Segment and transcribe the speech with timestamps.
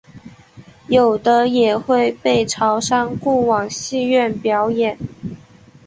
[0.87, 4.97] 有的也会被潮商雇往戏园表演。